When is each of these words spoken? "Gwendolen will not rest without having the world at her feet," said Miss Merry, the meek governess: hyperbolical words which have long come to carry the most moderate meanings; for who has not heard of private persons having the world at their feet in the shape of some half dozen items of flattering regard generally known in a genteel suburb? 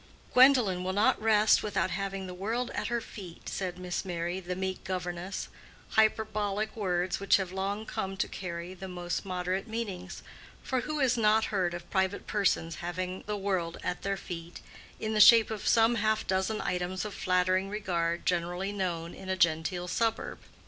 "Gwendolen 0.33 0.83
will 0.83 0.93
not 0.93 1.21
rest 1.21 1.61
without 1.61 1.91
having 1.91 2.25
the 2.25 2.33
world 2.33 2.71
at 2.71 2.87
her 2.87 3.01
feet," 3.01 3.47
said 3.47 3.77
Miss 3.77 4.03
Merry, 4.03 4.39
the 4.39 4.55
meek 4.55 4.83
governess: 4.83 5.47
hyperbolical 5.89 6.81
words 6.81 7.19
which 7.19 7.37
have 7.37 7.51
long 7.51 7.85
come 7.85 8.17
to 8.17 8.27
carry 8.27 8.73
the 8.73 8.87
most 8.87 9.25
moderate 9.25 9.67
meanings; 9.67 10.23
for 10.63 10.81
who 10.81 10.97
has 11.01 11.17
not 11.17 11.45
heard 11.53 11.75
of 11.75 11.87
private 11.91 12.25
persons 12.25 12.77
having 12.77 13.23
the 13.27 13.37
world 13.37 13.77
at 13.83 14.01
their 14.01 14.17
feet 14.17 14.59
in 14.99 15.13
the 15.13 15.21
shape 15.21 15.51
of 15.51 15.67
some 15.67 15.93
half 15.93 16.25
dozen 16.25 16.61
items 16.61 17.05
of 17.05 17.13
flattering 17.13 17.69
regard 17.69 18.25
generally 18.25 18.71
known 18.71 19.13
in 19.13 19.29
a 19.29 19.37
genteel 19.37 19.87
suburb? 19.87 20.39